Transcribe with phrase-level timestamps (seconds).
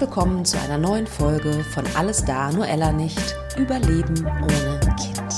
[0.00, 3.34] Willkommen zu einer neuen Folge von Alles da, nur Ella nicht.
[3.56, 5.34] Überleben ohne Kind.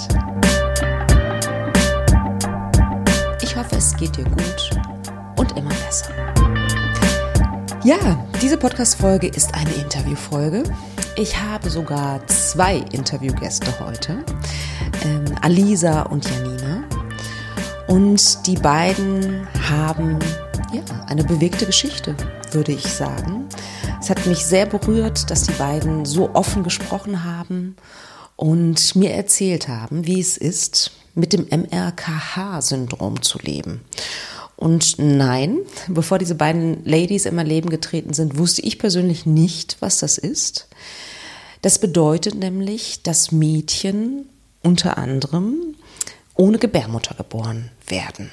[3.40, 4.70] Ich hoffe, es geht dir gut
[5.38, 6.12] und immer besser.
[7.84, 10.64] Ja, diese Podcast-Folge ist eine Interviewfolge.
[11.16, 14.22] Ich habe sogar zwei Interviewgäste heute,
[15.04, 16.85] ähm, Alisa und Janina.
[17.86, 20.18] Und die beiden haben
[20.71, 22.14] ja, eine bewegte Geschichte,
[22.52, 23.49] würde ich sagen.
[24.00, 27.77] Es hat mich sehr berührt, dass die beiden so offen gesprochen haben
[28.35, 33.83] und mir erzählt haben, wie es ist, mit dem MRKH-Syndrom zu leben.
[34.56, 39.77] Und nein, bevor diese beiden Ladies in mein Leben getreten sind, wusste ich persönlich nicht,
[39.81, 40.69] was das ist.
[41.61, 44.30] Das bedeutet nämlich, dass Mädchen
[44.62, 45.75] unter anderem
[46.34, 48.30] ohne Gebärmutter geboren werden.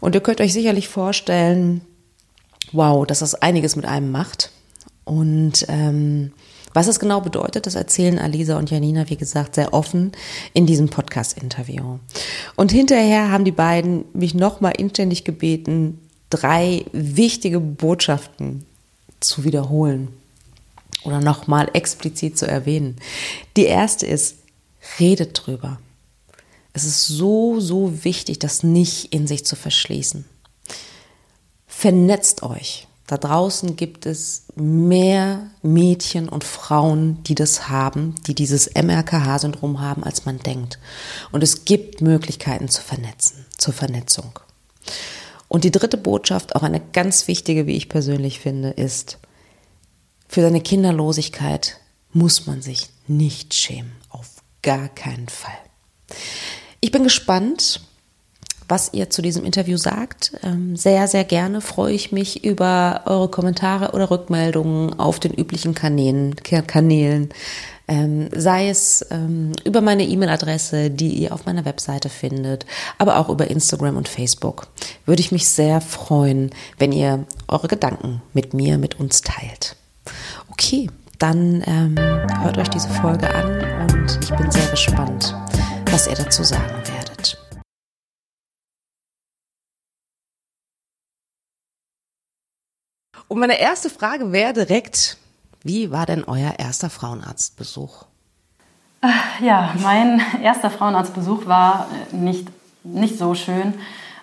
[0.00, 1.82] Und ihr könnt euch sicherlich vorstellen,
[2.72, 4.50] wow, dass das einiges mit einem macht.
[5.04, 6.32] Und ähm,
[6.72, 10.12] was es genau bedeutet, das erzählen Alisa und Janina, wie gesagt, sehr offen
[10.54, 11.98] in diesem Podcast-Interview.
[12.56, 18.64] Und hinterher haben die beiden mich nochmal inständig gebeten, drei wichtige Botschaften
[19.20, 20.08] zu wiederholen
[21.04, 22.96] oder nochmal explizit zu erwähnen.
[23.56, 24.36] Die erste ist,
[24.98, 25.78] redet drüber.
[26.72, 30.24] Es ist so, so wichtig, das nicht in sich zu verschließen.
[31.68, 32.88] Vernetzt euch.
[33.06, 40.04] Da draußen gibt es mehr Mädchen und Frauen, die das haben, die dieses MRKH-Syndrom haben,
[40.04, 40.78] als man denkt.
[41.30, 44.38] Und es gibt Möglichkeiten zu vernetzen, zur Vernetzung.
[45.48, 49.18] Und die dritte Botschaft, auch eine ganz wichtige, wie ich persönlich finde, ist,
[50.26, 51.78] für seine Kinderlosigkeit
[52.12, 53.92] muss man sich nicht schämen.
[54.08, 55.52] Auf gar keinen Fall.
[56.80, 57.82] Ich bin gespannt,
[58.68, 60.32] was ihr zu diesem Interview sagt.
[60.42, 65.74] Ähm, sehr, sehr gerne freue ich mich über eure Kommentare oder Rückmeldungen auf den üblichen
[65.74, 67.30] Kanälen, Kanälen.
[67.86, 72.64] Ähm, sei es ähm, über meine E-Mail-Adresse, die ihr auf meiner Webseite findet,
[72.96, 74.68] aber auch über Instagram und Facebook.
[75.04, 79.76] Würde ich mich sehr freuen, wenn ihr eure Gedanken mit mir, mit uns teilt.
[80.50, 80.88] Okay,
[81.18, 81.96] dann ähm,
[82.42, 83.60] hört euch diese Folge an
[83.90, 85.34] und ich bin sehr gespannt
[85.94, 87.13] was er dazu sagen werdet.
[93.34, 95.16] Und meine erste Frage wäre direkt,
[95.64, 98.04] wie war denn euer erster Frauenarztbesuch?
[99.40, 102.46] Ja, mein erster Frauenarztbesuch war nicht,
[102.84, 103.74] nicht so schön.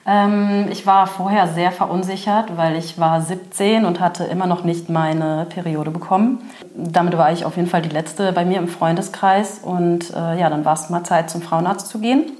[0.05, 4.87] Ähm, ich war vorher sehr verunsichert, weil ich war 17 und hatte immer noch nicht
[4.87, 6.49] meine Periode bekommen.
[6.73, 10.49] Damit war ich auf jeden Fall die letzte bei mir im Freundeskreis und äh, ja,
[10.49, 12.31] dann war es mal Zeit zum Frauenarzt zu gehen.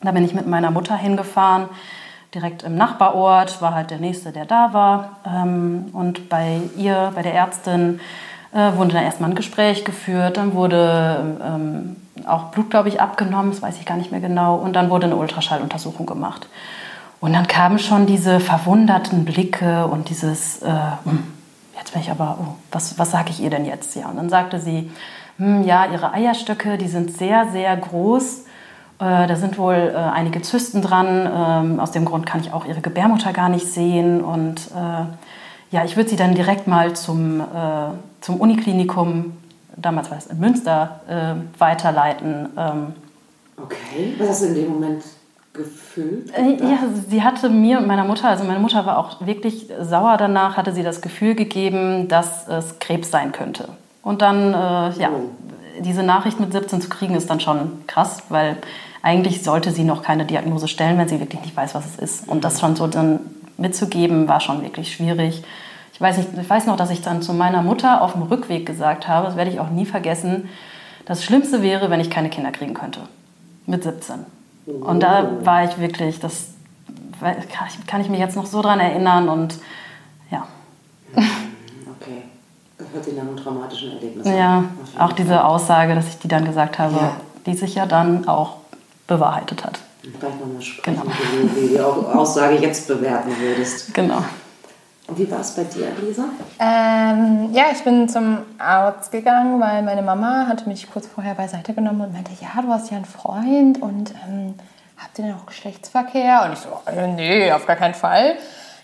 [0.00, 1.68] Da bin ich mit meiner Mutter hingefahren,
[2.36, 5.16] direkt im Nachbarort, war halt der nächste, der da war.
[5.26, 7.98] Ähm, und bei ihr, bei der Ärztin,
[8.52, 13.50] äh, wurde dann erstmal ein Gespräch geführt, dann wurde ähm, auch Blut, glaube ich, abgenommen,
[13.50, 16.48] das weiß ich gar nicht mehr genau, und dann wurde eine Ultraschalluntersuchung gemacht.
[17.20, 20.70] Und dann kamen schon diese verwunderten Blicke und dieses, äh,
[21.04, 21.24] hm,
[21.78, 23.96] jetzt bin ich aber, oh, was, was sage ich ihr denn jetzt?
[23.96, 24.90] Ja, und dann sagte sie,
[25.38, 28.44] hm, ja, ihre Eierstöcke, die sind sehr, sehr groß.
[28.98, 31.28] Äh, da sind wohl äh, einige Zysten dran.
[31.32, 34.22] Ähm, aus dem Grund kann ich auch ihre Gebärmutter gar nicht sehen.
[34.22, 37.44] Und äh, ja, ich würde sie dann direkt mal zum, äh,
[38.20, 39.36] zum Uniklinikum,
[39.76, 41.00] damals war es in Münster,
[41.58, 42.48] weiterleiten.
[42.56, 42.94] Ähm,
[43.62, 45.02] okay, was hast du in dem Moment
[45.52, 46.32] gefühlt?
[46.36, 50.16] Äh, ja, sie hatte mir und meiner Mutter, also meine Mutter war auch wirklich sauer
[50.16, 53.68] danach, hatte sie das Gefühl gegeben, dass es Krebs sein könnte.
[54.02, 55.30] Und dann, äh, ja, oh.
[55.80, 58.56] Diese Nachricht mit 17 zu kriegen, ist dann schon krass, weil
[59.02, 62.28] eigentlich sollte sie noch keine Diagnose stellen, wenn sie wirklich nicht weiß, was es ist.
[62.28, 63.20] Und das schon so dann
[63.56, 65.42] mitzugeben, war schon wirklich schwierig.
[65.92, 68.66] Ich weiß, nicht, ich weiß noch, dass ich dann zu meiner Mutter auf dem Rückweg
[68.66, 70.48] gesagt habe, das werde ich auch nie vergessen,
[71.06, 73.00] das Schlimmste wäre, wenn ich keine Kinder kriegen könnte.
[73.66, 74.16] Mit 17.
[74.66, 76.48] Und da war ich wirklich, das
[77.86, 79.58] kann ich mich jetzt noch so dran erinnern und
[80.30, 80.46] ja.
[81.98, 82.22] Okay.
[82.78, 84.36] Das hört sich nach einem traumatischen Erlebnis an.
[84.36, 84.64] Ja,
[84.98, 87.12] auch diese Aussage, dass ich die dann gesagt habe, ja.
[87.46, 88.56] die sich ja dann auch
[89.06, 89.78] bewahrheitet hat.
[90.02, 91.14] Vielleicht nochmal sprechen, genau.
[91.54, 93.92] wie du die Aussage jetzt bewerten würdest.
[93.94, 94.22] Genau.
[95.08, 96.24] Und wie war es bei dir, Lisa?
[96.58, 101.74] Ähm, ja, ich bin zum Arzt gegangen, weil meine Mama hatte mich kurz vorher beiseite
[101.74, 104.54] genommen und meinte, ja, du hast ja einen Freund und ähm,
[104.96, 106.42] habt ihr denn auch Geschlechtsverkehr?
[106.44, 108.36] Und ich so, äh, nee, auf gar keinen Fall.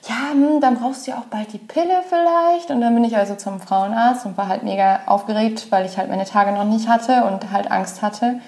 [0.08, 2.70] Ja, hm, dann brauchst du ja auch bald die Pille vielleicht.
[2.70, 6.08] Und dann bin ich also zum Frauenarzt und war halt mega aufgeregt, weil ich halt
[6.08, 8.40] meine Tage noch nicht hatte und halt Angst hatte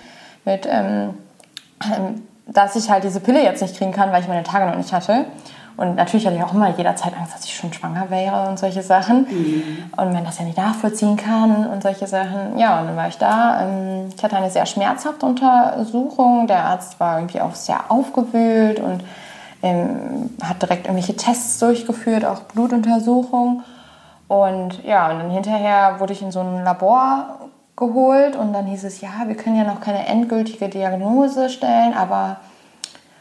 [0.44, 1.14] mit, ähm,
[1.82, 4.76] ähm dass ich halt diese Pille jetzt nicht kriegen kann, weil ich meine Tage noch
[4.76, 5.24] nicht hatte.
[5.76, 8.82] Und natürlich hatte ich auch immer jederzeit Angst, dass ich schon schwanger wäre und solche
[8.82, 9.26] Sachen.
[9.28, 9.90] Mhm.
[9.96, 12.58] Und man das ja nicht nachvollziehen kann und solche Sachen.
[12.58, 13.62] Ja, und dann war ich da.
[13.62, 16.46] Ähm, ich hatte eine sehr schmerzhafte Untersuchung.
[16.46, 19.02] Der Arzt war irgendwie auch sehr aufgewühlt und
[19.64, 23.64] ähm, hat direkt irgendwelche Tests durchgeführt, auch Blutuntersuchungen.
[24.28, 27.38] Und ja, und dann hinterher wurde ich in so ein Labor
[27.76, 32.36] geholt und dann hieß es, ja, wir können ja noch keine endgültige Diagnose stellen, aber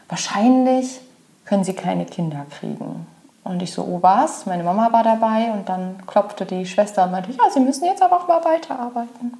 [0.08, 1.00] wahrscheinlich
[1.44, 3.06] können Sie keine Kinder kriegen.
[3.42, 4.46] Und ich so, oh was?
[4.46, 8.02] Meine Mama war dabei und dann klopfte die Schwester und meinte, ja, Sie müssen jetzt
[8.02, 9.34] aber auch mal weiterarbeiten.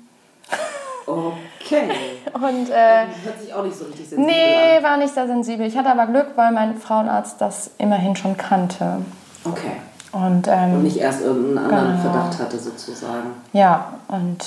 [1.06, 1.90] Okay.
[2.34, 4.82] Und, äh, Hört sich auch nicht so richtig sensibel nee, an.
[4.82, 5.66] war nicht sehr sensibel.
[5.66, 8.98] Ich hatte aber Glück, weil mein Frauenarzt das immerhin schon kannte.
[9.44, 9.72] Okay.
[10.12, 12.12] Und, ähm, Und nicht erst irgendeinen anderen Genau.
[12.12, 13.34] Verdacht hatte, sozusagen.
[13.52, 14.38] ja, und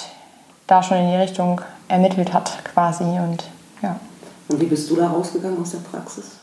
[0.66, 3.04] da schon in die Richtung ermittelt hat quasi.
[3.04, 3.44] Und
[3.82, 3.98] ja,
[4.50, 6.38] Und wie bist du da rausgegangen aus der Praxis?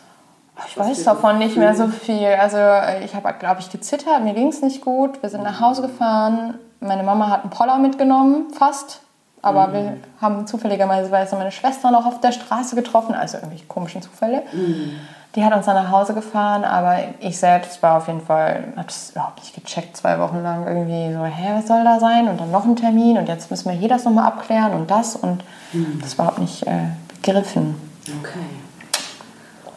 [0.69, 2.27] ich Was weiß davon nicht mehr so viel.
[2.41, 5.21] Also äh, ich habe, glaube ich, gezittert, mir ging es nicht gut.
[5.23, 6.55] Wir sind nach Hause gefahren.
[6.81, 9.01] Meine Mama hat einen Poller mitgenommen, fast.
[9.45, 14.43] Aber wir haben zufälligerweise meine Schwester noch auf der Straße getroffen, also irgendwelche komischen Zufälle.
[15.35, 18.89] Die hat uns dann nach Hause gefahren, aber ich selbst war auf jeden Fall, habe
[18.89, 22.29] es überhaupt nicht gecheckt, zwei Wochen lang irgendwie so, hä, was soll da sein?
[22.29, 25.15] Und dann noch ein Termin und jetzt müssen wir hier das nochmal abklären und das
[25.15, 25.45] und
[26.01, 26.89] das war überhaupt nicht äh,
[27.21, 27.75] begriffen.
[28.21, 28.39] Okay.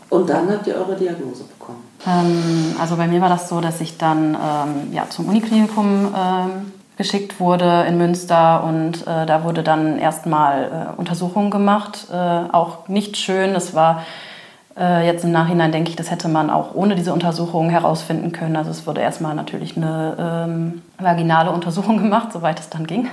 [0.10, 1.84] Und dann habt ihr eure Diagnose bekommen.
[2.06, 6.72] Ähm, also bei mir war das so, dass ich dann ähm, ja, zum Uniklinikum ähm,
[6.98, 12.08] geschickt wurde in Münster und äh, da wurde dann erstmal äh, Untersuchungen gemacht.
[12.12, 13.56] Äh, auch nicht schön.
[13.56, 14.04] Es war
[14.80, 18.56] äh, jetzt im Nachhinein, denke ich, das hätte man auch ohne diese Untersuchungen herausfinden können.
[18.56, 23.08] Also es wurde erstmal natürlich eine ähm, vaginale Untersuchung gemacht, soweit es dann ging.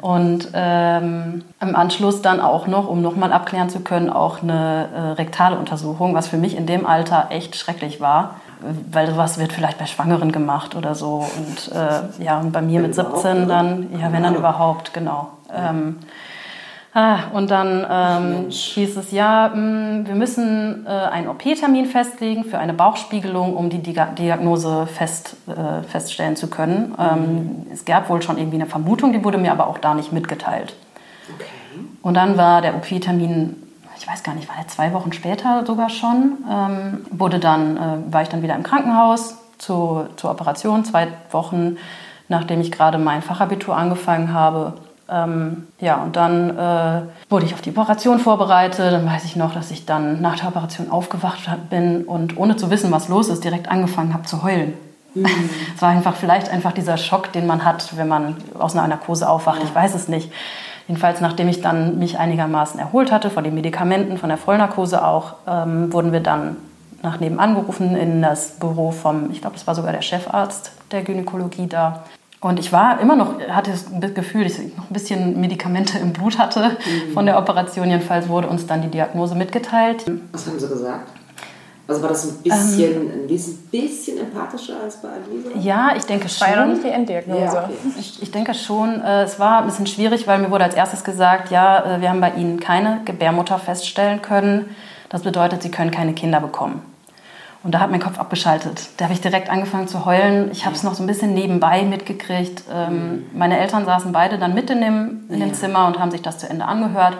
[0.00, 5.00] Und ähm, im Anschluss dann auch noch, um nochmal abklären zu können, auch eine äh,
[5.12, 8.36] rektale Untersuchung, was für mich in dem Alter echt schrecklich war.
[8.90, 11.26] Weil sowas wird vielleicht bei Schwangeren gemacht oder so.
[11.36, 13.46] Und äh, ja, und bei mir Wenn mit überhaupt, 17 oder?
[13.46, 15.28] dann, ja, wenn dann überhaupt, genau.
[15.54, 15.98] Ähm,
[16.94, 22.58] ah, und dann ähm, hieß es, ja, mh, wir müssen äh, einen OP-Termin festlegen für
[22.58, 26.94] eine Bauchspiegelung, um die Diagnose fest, äh, feststellen zu können.
[26.98, 30.12] Ähm, es gab wohl schon irgendwie eine Vermutung, die wurde mir aber auch da nicht
[30.12, 30.74] mitgeteilt.
[31.34, 31.46] Okay.
[32.02, 33.56] Und dann war der OP-Termin,
[33.98, 38.12] ich weiß gar nicht, war der zwei Wochen später sogar schon, ähm, wurde dann, äh,
[38.12, 41.76] war ich dann wieder im Krankenhaus zu, zur Operation, zwei Wochen,
[42.28, 44.74] nachdem ich gerade mein Fachabitur angefangen habe.
[45.08, 48.92] Ähm, ja, und dann äh, wurde ich auf die Operation vorbereitet.
[48.92, 52.70] Dann weiß ich noch, dass ich dann nach der Operation aufgewacht bin und ohne zu
[52.70, 54.74] wissen, was los ist, direkt angefangen habe zu heulen.
[55.76, 59.28] Es war einfach vielleicht einfach dieser Schock, den man hat, wenn man aus einer Narkose
[59.28, 59.62] aufwacht.
[59.62, 60.32] Ich weiß es nicht.
[60.86, 65.34] Jedenfalls, nachdem ich dann mich einigermaßen erholt hatte von den Medikamenten, von der Vollnarkose auch,
[65.46, 66.56] ähm, wurden wir dann
[67.02, 71.02] nach nebenan gerufen in das Büro vom, ich glaube, das war sogar der Chefarzt der
[71.02, 72.04] Gynäkologie da.
[72.40, 76.12] Und ich war immer noch, hatte das Gefühl, dass ich noch ein bisschen Medikamente im
[76.12, 76.76] Blut hatte
[77.14, 77.88] von der Operation.
[77.88, 80.04] Jedenfalls wurde uns dann die Diagnose mitgeteilt.
[80.32, 81.08] Was haben sie gesagt?
[81.86, 85.50] Also war das ein bisschen, ein bisschen, bisschen empathischer als bei Alisa?
[85.60, 86.72] Ja, ich denke War ja noch schon.
[86.72, 87.40] nicht die Enddiagnose.
[87.42, 87.74] Ja, okay.
[88.00, 91.04] Ich, ich denke schon, äh, es war ein bisschen schwierig, weil mir wurde als erstes
[91.04, 94.74] gesagt, ja, äh, wir haben bei Ihnen keine Gebärmutter feststellen können.
[95.10, 96.80] Das bedeutet, Sie können keine Kinder bekommen.
[97.64, 98.88] Und da hat mein Kopf abgeschaltet.
[98.98, 100.50] Da habe ich direkt angefangen zu heulen.
[100.52, 102.62] Ich habe es noch so ein bisschen nebenbei mitgekriegt.
[102.70, 105.54] Ähm, meine Eltern saßen beide dann mit in dem, in dem Ja.
[105.54, 107.16] Zimmer und haben sich das zu Ende angehört.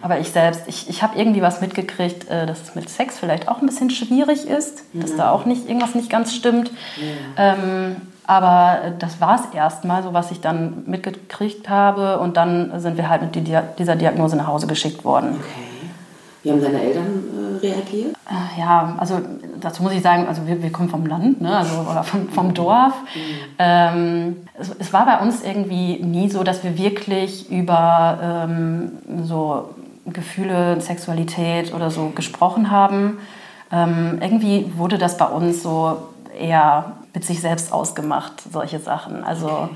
[0.00, 3.48] Aber ich selbst, ich, ich habe irgendwie was mitgekriegt, äh, dass es mit Sex vielleicht
[3.48, 6.70] auch ein bisschen schwierig ist, dass da auch nicht irgendwas nicht ganz stimmt.
[7.36, 12.20] Ähm, aber äh, das war es erstmal, so was ich dann mitgekriegt habe.
[12.20, 15.40] Und dann sind wir halt mit die, dieser Diagnose nach Hause geschickt worden.
[15.40, 15.67] Okay.
[16.42, 18.14] Wie haben deine Eltern äh, reagiert?
[18.28, 19.20] Äh, Ja, also
[19.60, 21.58] dazu muss ich sagen, also wir, wir kommen vom Land, ne?
[21.58, 22.94] also, oder vom, vom Dorf.
[23.58, 28.92] Ähm, es, es war bei uns irgendwie nie so, dass wir wirklich über ähm,
[29.24, 29.70] so
[30.06, 33.18] Gefühle, Sexualität oder so gesprochen haben.
[33.70, 35.98] Ähm, irgendwie wurde das bei uns so
[36.38, 39.24] eher mit sich selbst ausgemacht, solche Sachen.
[39.24, 39.68] Also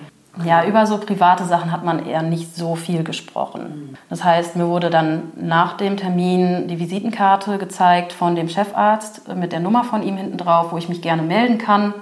[0.44, 3.96] ja, über so private Sachen hat man eher nicht so viel gesprochen.
[4.08, 9.52] Das heißt, mir wurde dann nach dem Termin die Visitenkarte gezeigt von dem Chefarzt mit
[9.52, 11.92] der Nummer von ihm hinten drauf, wo ich mich gerne melden kann.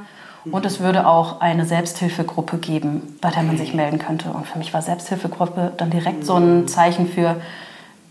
[0.51, 4.31] Und es würde auch eine Selbsthilfegruppe geben, bei der man sich melden könnte.
[4.31, 7.37] Und für mich war Selbsthilfegruppe dann direkt so ein Zeichen für,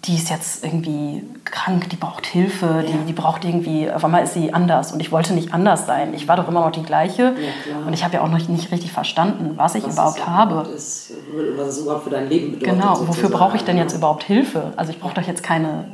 [0.06, 4.34] die ist jetzt irgendwie krank, die braucht Hilfe, die, die braucht irgendwie, auf einmal ist
[4.34, 4.94] sie anders.
[4.94, 6.13] Und ich wollte nicht anders sein.
[6.13, 7.36] Ich war doch immer noch die gleiche.
[7.63, 7.86] klar.
[7.86, 10.70] und ich habe ja auch noch nicht richtig verstanden, was ich Was überhaupt habe.
[10.70, 11.13] Ist,
[11.58, 12.79] was es überhaupt für dein Leben bedeutet.
[12.79, 13.34] Genau, wofür sozusagen.
[13.34, 14.72] brauche ich denn jetzt überhaupt Hilfe?
[14.77, 15.86] Also ich brauche doch jetzt keine,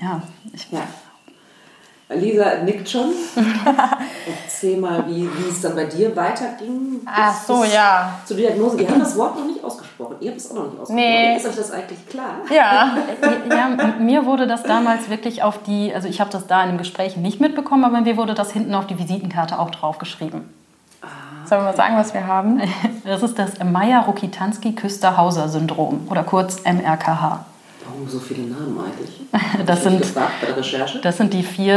[0.00, 0.22] ja,
[0.52, 0.82] ich, Ja.
[2.16, 3.12] Lisa nickt schon.
[4.44, 7.00] Erzähl mal, wie, wie es dann bei dir weiterging.
[7.06, 8.18] Ach so, ja.
[8.24, 8.80] Zur Diagnose.
[8.80, 10.16] Ihr habt das Wort noch nicht ausgesprochen.
[10.20, 10.96] Ihr habt es auch noch nicht ausgesprochen.
[10.96, 11.36] Nee.
[11.36, 12.36] Ist euch das eigentlich klar?
[12.50, 12.96] Ja.
[13.50, 13.68] Ja,
[13.98, 17.16] mir wurde das damals wirklich auf die, also ich habe das da in dem Gespräch
[17.16, 20.48] nicht mitbekommen, aber mir wurde das hinten auf die Visitenkarte auch draufgeschrieben.
[21.46, 22.62] Sollen wir mal sagen, was wir haben?
[23.04, 27.44] Das ist das Meyer-Rokitansky-Küster-Hauser-Syndrom oder kurz MRKH.
[27.94, 29.20] Warum so viele Namen eigentlich?
[29.66, 30.98] Das sind, gefragt bei der Recherche.
[31.00, 31.74] das sind die vier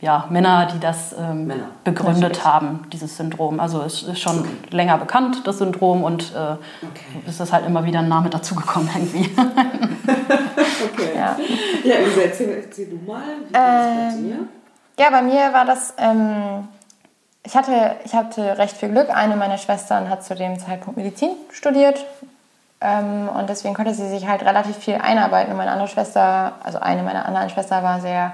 [0.00, 1.68] äh, ja, Männer, die das ähm, Männer.
[1.84, 3.60] begründet haben, dieses Syndrom.
[3.60, 7.22] Also es ist schon länger bekannt, das Syndrom, und äh, Okay.
[7.26, 9.30] es ist halt immer wieder ein Name dazugekommen irgendwie.
[10.92, 11.10] Okay.
[11.16, 11.36] Ja.
[11.84, 14.38] Ja, Lisa, erzähl, erzähl du mal, wie war das bei dir?
[14.98, 15.94] Ja, bei mir war das.
[15.98, 16.68] Ähm,
[17.44, 19.08] ich, hatte, ich hatte recht viel Glück.
[19.10, 22.04] Eine meiner Schwestern hat zu dem Zeitpunkt Medizin studiert.
[22.80, 25.52] Ähm, und deswegen konnte sie sich halt relativ viel einarbeiten.
[25.52, 28.32] Und meine andere Schwester, also eine meiner anderen Schwestern, war sehr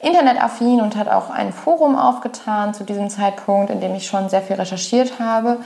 [0.00, 4.42] internetaffin und hat auch ein Forum aufgetan zu diesem Zeitpunkt, in dem ich schon sehr
[4.42, 5.58] viel recherchiert habe.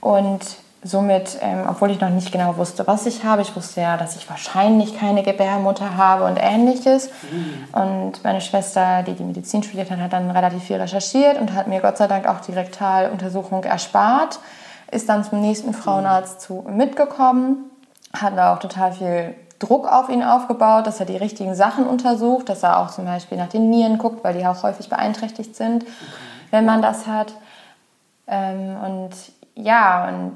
[0.00, 0.40] Und
[0.84, 4.16] somit, ähm, obwohl ich noch nicht genau wusste, was ich habe, ich wusste ja, dass
[4.16, 7.10] ich wahrscheinlich keine Gebärmutter habe und ähnliches.
[7.72, 11.66] Und meine Schwester, die die Medizin studiert hat, hat dann relativ viel recherchiert und hat
[11.66, 14.38] mir Gott sei Dank auch die Rektaluntersuchung erspart.
[14.90, 17.67] Ist dann zum nächsten Frauenarzt zu, mitgekommen,
[18.12, 22.48] hat da auch total viel Druck auf ihn aufgebaut, dass er die richtigen Sachen untersucht,
[22.48, 25.84] dass er auch zum Beispiel nach den Nieren guckt, weil die auch häufig beeinträchtigt sind,
[26.50, 27.34] wenn man das hat.
[28.26, 29.10] Ähm, und
[29.54, 30.32] ja, und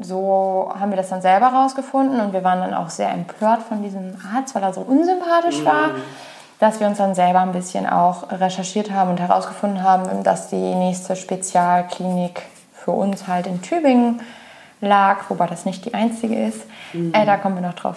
[0.00, 3.82] so haben wir das dann selber rausgefunden und wir waren dann auch sehr empört von
[3.82, 5.90] diesem Arzt, weil er so unsympathisch war,
[6.58, 10.56] dass wir uns dann selber ein bisschen auch recherchiert haben und herausgefunden haben, dass die
[10.56, 14.20] nächste Spezialklinik für uns halt in Tübingen
[14.82, 16.60] lag, wobei das nicht die einzige ist.
[16.92, 17.96] Äh, da kommen wir noch drauf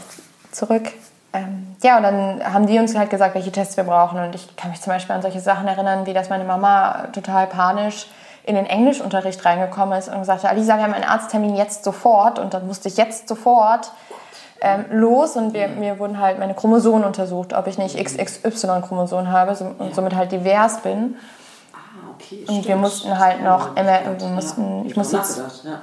[0.51, 0.83] zurück.
[1.33, 4.19] Ähm, ja, und dann haben die uns halt gesagt, welche Tests wir brauchen.
[4.19, 7.47] Und ich kann mich zum Beispiel an solche Sachen erinnern, wie dass meine Mama total
[7.47, 8.07] panisch
[8.43, 12.39] in den Englischunterricht reingekommen ist und gesagt hat, Alisa, wir haben einen Arzttermin jetzt sofort.
[12.39, 13.91] Und dann musste ich jetzt sofort
[14.61, 19.55] ähm, los und wir, mir wurden halt meine Chromosomen untersucht, ob ich nicht XXY-Chromosomen habe
[19.55, 21.15] so, und somit halt divers bin.
[21.73, 21.77] Ah,
[22.15, 22.45] okay.
[22.47, 22.81] Und wir stimmt.
[22.81, 25.81] mussten halt noch Ja, MR wir ja, mussten- hab ich musste nachgedacht, ja.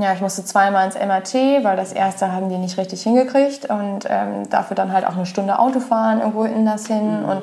[0.00, 4.06] Ja, ich musste zweimal ins MRT, weil das erste haben die nicht richtig hingekriegt und
[4.08, 7.42] ähm, dafür dann halt auch eine Stunde Auto fahren irgendwo in das hin und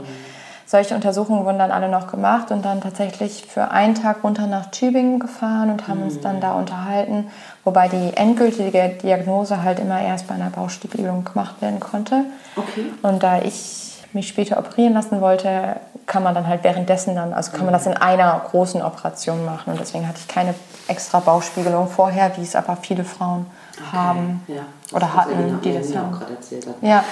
[0.72, 4.72] solche Untersuchungen wurden dann alle noch gemacht und dann tatsächlich für einen Tag runter nach
[4.72, 7.30] Tübingen gefahren und haben uns dann da unterhalten,
[7.66, 12.24] wobei die endgültige Diagnose halt immer erst bei einer Bauchspiegelung gemacht werden konnte.
[12.56, 12.86] Okay.
[13.02, 17.52] Und da ich mich später operieren lassen wollte, kann man dann halt währenddessen dann, also
[17.52, 19.72] kann man das in einer großen Operation machen.
[19.74, 20.54] Und deswegen hatte ich keine
[20.88, 23.46] extra Bauchspiegelung vorher, wie es aber viele Frauen
[23.92, 24.62] haben Ja.
[24.94, 26.12] oder hatten, die das haben.
[26.12, 26.76] gerade erzählt hat.
[26.82, 27.04] Ja,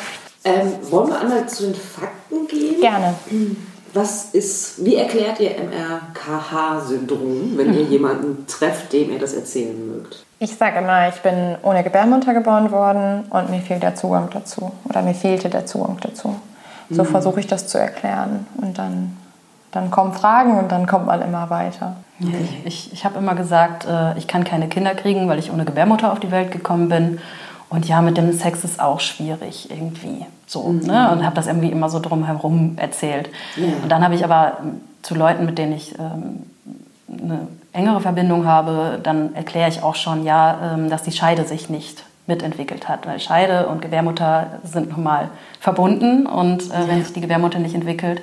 [0.43, 2.79] Ähm, wollen wir einmal zu den Fakten gehen?
[2.79, 3.13] gerne.
[3.93, 10.23] Was ist, wie erklärt ihr MRKH-Syndrom, wenn ihr jemanden trefft, dem ihr das erzählen mögt?
[10.39, 14.71] Ich sage immer, ich bin ohne Gebärmutter geboren worden und mir fehlt der Zugang dazu.
[14.87, 16.35] Oder mir fehlte der Zugang dazu.
[16.89, 18.47] So versuche ich das zu erklären.
[18.57, 19.17] Und dann,
[19.71, 21.97] dann kommen Fragen und dann kommt man immer weiter.
[22.65, 26.11] Ich, ich habe immer gesagt, äh, ich kann keine Kinder kriegen, weil ich ohne Gebärmutter
[26.11, 27.19] auf die Welt gekommen bin.
[27.69, 30.25] Und ja, mit dem Sex ist auch schwierig irgendwie.
[30.47, 31.11] So, ne?
[31.11, 33.29] Und habe das irgendwie immer so drumherum erzählt.
[33.55, 33.67] Ja.
[33.83, 34.57] Und dann habe ich aber
[35.03, 36.43] zu Leuten, mit denen ich ähm,
[37.07, 41.69] eine engere Verbindung habe, dann erkläre ich auch schon, ja, ähm, dass die Scheide sich
[41.69, 43.05] nicht mitentwickelt hat.
[43.05, 46.25] Weil Scheide und Gebärmutter sind nun mal verbunden.
[46.25, 48.21] Und äh, wenn sich die Gebärmutter nicht entwickelt,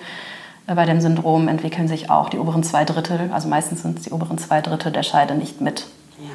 [0.67, 4.05] äh, bei dem Syndrom entwickeln sich auch die oberen zwei Drittel, also meistens sind es
[4.05, 5.87] die oberen zwei Drittel der Scheide nicht mit.
[6.19, 6.31] Ja.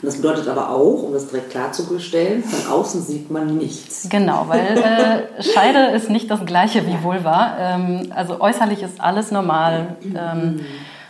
[0.00, 4.08] Und das bedeutet aber auch, um das direkt klarzustellen, von außen sieht man nichts.
[4.08, 7.56] Genau, weil äh, Scheide ist nicht das gleiche wie Vulva.
[7.58, 9.96] Ähm, also äußerlich ist alles normal.
[10.04, 10.60] Ähm,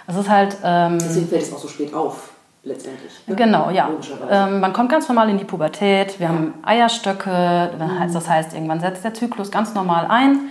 [0.07, 0.57] es ist halt...
[0.65, 2.31] Ähm, Deswegen fällt es auch so spät auf,
[2.63, 3.13] letztendlich.
[3.27, 3.35] ne?
[3.35, 3.89] Genau, ja.
[4.31, 6.19] Ähm, man kommt ganz normal in die Pubertät.
[6.21, 7.71] Wir haben Eierstöcke.
[8.13, 10.51] Das heißt, irgendwann setzt der Zyklus ganz normal ein.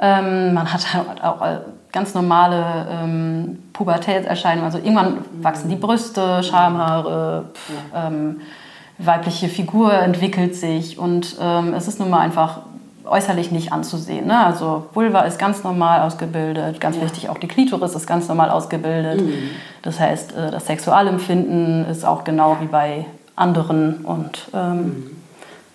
[0.00, 1.58] Ähm, man hat halt auch äh,
[1.92, 4.64] ganz normale ähm, Pubertätserscheinungen.
[4.64, 8.40] Also irgendwann wachsen die Brüste, Schamhaare, pf, ähm,
[8.98, 10.98] weibliche Figur entwickelt sich.
[10.98, 12.60] Und ähm, es ist nun mal einfach
[13.04, 14.26] äußerlich nicht anzusehen.
[14.26, 14.44] Ne?
[14.44, 19.22] Also Vulva ist ganz normal ausgebildet, ganz wichtig, auch die Klitoris ist ganz normal ausgebildet.
[19.82, 25.16] Das heißt, äh, das Sexualempfinden ist auch genau wie bei anderen und ähm,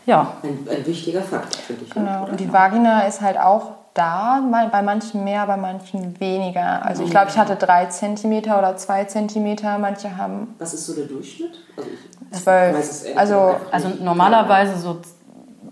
[0.06, 1.90] ja, Ein, ein wichtiger Fakt, finde ich.
[1.90, 2.26] Genau.
[2.26, 6.86] Und die Vagina ist halt auch da, bei manchen mehr, bei manchen weniger.
[6.86, 10.94] Also ich glaube, ich hatte drei Zentimeter oder zwei Zentimeter, manche haben Was ist so
[10.94, 11.54] der Durchschnitt?
[11.78, 12.78] Also ich zwölf.
[12.78, 15.00] weiß es ehrlich Also gesagt also normalerweise so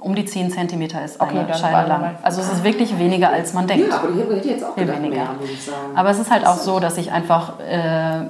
[0.03, 2.15] um die 10 cm ist Okay, eine warte lang.
[2.23, 3.87] Also es ist wirklich weniger, als man denkt.
[3.89, 5.15] Ja, aber ich hätte jetzt auch gedacht, weniger.
[5.15, 5.77] mehr, muss ich sagen.
[5.95, 8.21] Aber es ist halt auch so, dass sich einfach, äh,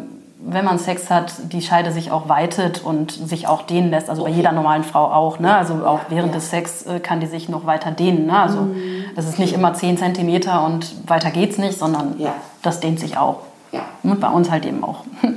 [0.45, 4.09] wenn man Sex hat, die Scheide sich auch weitet und sich auch dehnen lässt.
[4.09, 4.37] Also bei Okay.
[4.37, 5.39] jeder normalen Frau auch.
[5.39, 5.55] Ne?
[5.55, 6.35] Also auch während ja.
[6.35, 8.25] des Sex äh, kann die sich noch weiter dehnen.
[8.27, 8.37] Ne?
[8.37, 8.67] Also
[9.15, 12.33] das ist nicht immer 10 cm und weiter geht's nicht, sondern Ja.
[12.61, 13.37] das dehnt sich auch.
[13.71, 13.79] Ja.
[14.03, 15.03] Und bei uns halt eben auch.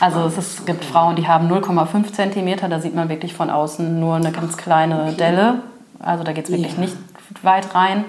[0.00, 3.50] Also es, ist, es gibt Frauen, die haben 0,5 cm, da sieht man wirklich von
[3.50, 5.60] außen nur eine ganz kleine Delle.
[6.00, 6.80] Also da geht es wirklich Ja.
[6.80, 6.96] nicht
[7.42, 8.04] weit rein.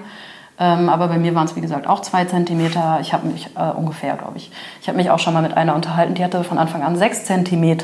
[0.58, 2.70] Ähm, aber bei mir waren es, wie gesagt, auch 2 cm.
[3.02, 4.50] Ich habe mich äh, ungefähr, glaube ich.
[4.80, 7.24] Ich habe mich auch schon mal mit einer unterhalten, die hatte von Anfang an 6
[7.24, 7.78] cm.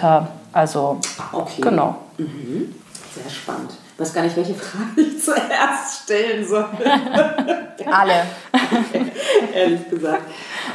[0.53, 0.99] Also
[1.33, 1.61] Okay.
[1.61, 1.97] genau.
[2.17, 3.73] Sehr spannend.
[3.95, 6.65] Ich weiß gar nicht, welche Frage ich zuerst stellen soll.
[7.91, 8.23] Alle.
[9.55, 10.23] ehrlich gesagt.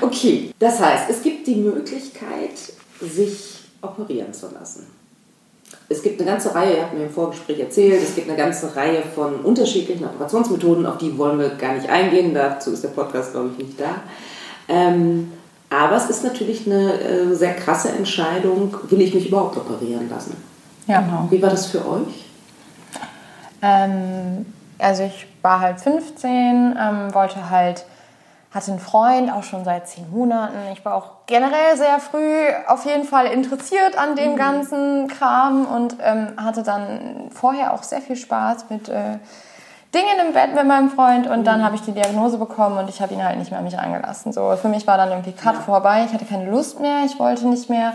[0.02, 2.52] Okay, das heißt, es gibt die Möglichkeit,
[3.02, 4.88] sich operieren zu lassen.
[5.90, 8.76] Es gibt eine ganze Reihe, ihr habt mir im Vorgespräch erzählt, es gibt eine ganze
[8.76, 13.32] Reihe von unterschiedlichen Operationsmethoden, auf die wollen wir gar nicht eingehen, dazu ist der Podcast,
[13.32, 13.96] glaube ich, nicht da.
[14.70, 15.32] Ähm,
[15.70, 20.36] aber es ist natürlich eine äh, sehr krasse Entscheidung, will ich mich überhaupt operieren lassen?
[20.88, 21.02] Ja.
[21.02, 21.28] Genau.
[21.30, 22.26] Wie war das für euch?
[23.62, 24.46] Ähm,
[24.78, 27.86] also ich war halt 15, ähm, wollte halt,
[28.52, 30.58] hatte einen Freund auch schon seit zehn Monaten.
[30.74, 35.98] Ich war auch generell sehr früh auf jeden Fall interessiert an dem ganzen Kram und
[36.02, 39.18] ähm, hatte dann vorher auch sehr viel Spaß mit äh,
[39.94, 43.02] Dingen im Bett mit meinem Freund und dann habe ich die Diagnose bekommen und ich
[43.02, 44.34] habe ihn halt nicht mehr an mich reingelassen.
[44.34, 47.48] So, für mich war dann irgendwie Cut vorbei, ich hatte keine Lust mehr, ich wollte
[47.48, 47.94] nicht mehr.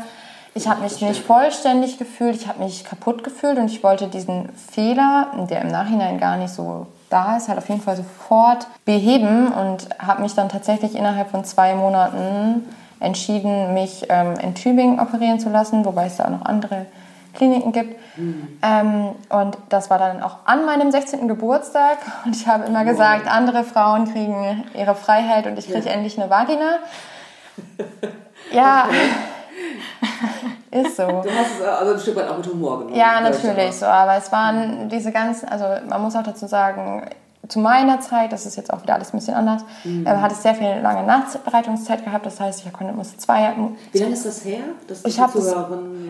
[0.55, 4.51] Ich habe mich nicht vollständig gefühlt, ich habe mich kaputt gefühlt und ich wollte diesen
[4.53, 9.53] Fehler, der im Nachhinein gar nicht so da ist, halt auf jeden Fall sofort beheben
[9.53, 12.67] und habe mich dann tatsächlich innerhalb von zwei Monaten
[13.01, 16.87] entschieden, mich ähm, in Tübingen operieren zu lassen, wobei es da auch noch andere
[17.35, 17.97] Kliniken gibt.
[18.63, 21.29] Ähm, und das war dann auch an meinem 16.
[21.29, 21.99] Geburtstag.
[22.25, 26.31] Und ich habe immer gesagt, andere Frauen kriegen ihre Freiheit und ich kriege endlich eine
[26.31, 26.79] Vagina.
[28.51, 28.87] Ja,
[30.73, 31.07] ist so.
[31.07, 32.97] Du hast es also ein Stück weit auch mit Humor genommen.
[32.97, 33.87] Ja, natürlich so.
[33.87, 37.03] Aber es waren diese ganzen, also man muss auch dazu sagen,
[37.49, 40.07] zu meiner Zeit, das ist jetzt auch wieder alles ein bisschen anders, Mhm.
[40.07, 42.25] ähm, hatte ich sehr viel lange Nachbereitungszeit gehabt.
[42.25, 43.53] Das heißt, ich konnte, musste zwei,
[43.91, 44.61] Wie lange ist das her?
[44.87, 45.55] dass Ich die hab das-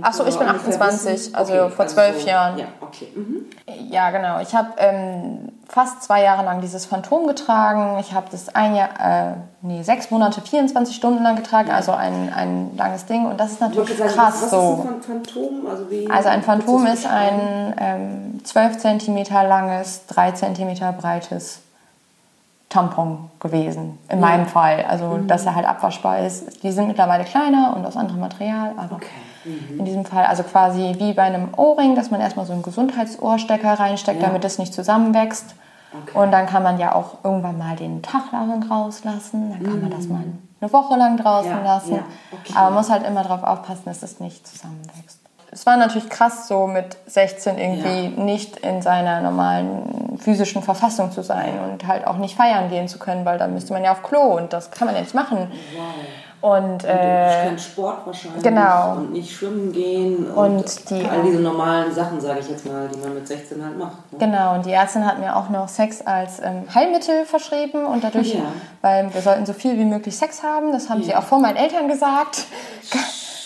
[0.03, 1.35] Ach so, ich bin Zuhörer ungefähr 28, wissen?
[1.35, 2.59] also vor zwölf Jahren.
[2.59, 3.09] Ja, okay.
[3.17, 3.47] Mhm.
[3.91, 4.41] Ja, genau.
[4.41, 7.97] Ich habe ähm, fast zwei Jahre lang dieses Phantom getragen.
[7.99, 9.33] Ich habe das ein Jahr, äh,
[9.63, 13.25] nee, sechs Monate, 24 Stunden lang getragen, also ein, ein langes Ding.
[13.25, 14.85] Und das ist natürlich sagen, krass was, so.
[14.85, 15.67] ist ein Phantom?
[15.67, 21.61] Also, Also ein Phantom ist ein ähm, 12 cm langes, 3 cm breites
[22.69, 24.85] Tampon gewesen, in meinem Fall.
[24.87, 25.27] Also, Mhm.
[25.29, 26.63] dass er halt abwaschbar ist.
[26.63, 29.07] Die sind mittlerweile kleiner und aus anderem Material, aber Okay.
[29.45, 29.79] Mhm.
[29.81, 33.75] in diesem Fall, also quasi wie bei einem Ohrring, dass man erstmal so einen Gesundheitsohrstecker
[33.75, 34.29] reinsteckt, Ja.
[34.29, 35.55] damit es nicht zusammenwächst.
[36.05, 36.19] Okay.
[36.19, 39.51] Und dann kann man ja auch irgendwann mal den Tag lang rauslassen.
[39.51, 40.13] Dann kann man das Mhm.
[40.13, 40.23] mal
[40.61, 41.97] eine Woche lang draußen Ja, lassen.
[41.97, 42.03] ja,
[42.33, 42.53] okay.
[42.55, 45.19] Aber man muss halt immer darauf aufpassen, dass es nicht zusammenwächst.
[45.55, 51.23] Es war natürlich krass, so mit 16 irgendwie nicht in seiner normalen physischen Verfassung zu
[51.23, 54.03] sein und halt auch nicht feiern gehen zu können, weil dann müsste man ja auf
[54.03, 55.37] Klo und das kann man ja nicht machen.
[55.39, 55.49] Und
[56.43, 58.43] Und äh, kein Sport wahrscheinlich.
[58.43, 58.97] genau.
[58.97, 60.27] Und nicht schwimmen gehen.
[60.33, 63.79] Und die- all diese normalen Sachen, sage ich jetzt mal, die man mit 16 halt
[63.79, 64.13] macht.
[64.13, 64.19] Ne?
[64.19, 68.35] Genau, und die Ärztin hat mir auch noch Sex als ähm, Heilmittel verschrieben und dadurch,
[68.35, 68.41] Ja.
[68.81, 71.21] weil wir sollten so viel wie möglich Sex haben, das haben sie Ja.
[71.21, 72.45] auch vor meinen Eltern gesagt.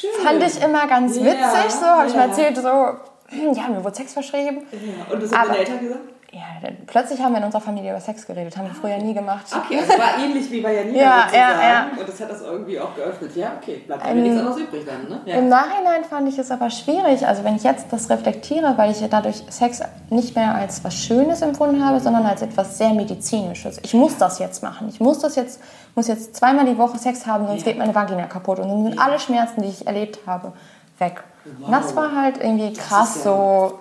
[0.00, 0.10] Schön.
[0.24, 2.26] Fand ich immer ganz Ja, witzig, so habe ich mir ja.
[2.28, 4.62] erzählt, so, ja, mir wurde Sex verschrieben.
[4.72, 5.12] Ja.
[5.14, 6.00] Und das haben Aber- deine Eltern gesagt?
[6.36, 9.46] Ja, plötzlich haben wir in unserer Familie über Sex geredet, haben wir früher nie gemacht.
[9.56, 11.60] Okay, es war ähnlich wie bei Janina Ja, sozusagen.
[11.60, 11.86] ja, ja.
[11.98, 13.34] Und das hat das irgendwie auch geöffnet.
[13.36, 15.20] Ja, okay, bleibt mir nichts anderes übrig dann, ne?
[15.24, 15.36] Ja.
[15.36, 19.00] Im Nachhinein fand ich es aber schwierig, also wenn ich jetzt das reflektiere, weil ich
[19.00, 23.80] ja dadurch Sex nicht mehr als was Schönes empfunden habe, sondern als etwas sehr medizinisches.
[23.82, 24.88] Ich muss das jetzt machen.
[24.90, 25.60] Ich muss das jetzt,
[25.94, 27.72] muss jetzt zweimal die Woche Sex haben, sonst Ja.
[27.72, 30.52] geht meine Vagina kaputt und dann sind alle Schmerzen, die ich erlebt habe,
[30.98, 31.24] weg.
[31.60, 33.78] Und das war halt irgendwie krass ja so